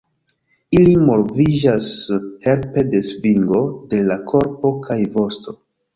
Ili 0.77 0.93
moviĝas 1.09 1.91
helpe 2.47 2.85
de 2.95 3.03
svingo 3.11 3.61
de 3.93 4.01
la 4.11 4.19
korpo 4.33 4.73
kaj 4.89 4.99
vosto. 5.19 5.59